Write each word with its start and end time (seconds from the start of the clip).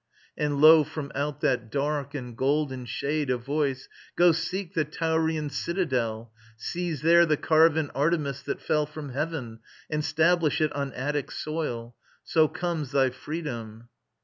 And, 0.35 0.59
lo, 0.59 0.83
from 0.83 1.11
out 1.13 1.41
that 1.41 1.69
dark 1.69 2.15
and 2.15 2.35
golden 2.35 2.85
shade 2.87 3.29
A 3.29 3.37
voice: 3.37 3.87
"Go, 4.15 4.31
seek 4.31 4.73
the 4.73 4.83
Taurian 4.83 5.51
citadel: 5.51 6.33
Seize 6.57 7.03
there 7.03 7.23
the 7.23 7.37
carven 7.37 7.91
Artemis 7.91 8.41
that 8.41 8.63
fell 8.63 8.87
From 8.87 9.09
heaven, 9.09 9.59
and 9.91 10.01
stablish 10.03 10.59
it 10.59 10.73
on 10.73 10.91
Attic 10.93 11.29
soil. 11.29 11.95
So 12.23 12.47
comes 12.47 12.89
thy 12.93 13.11
freedom." 13.11 13.89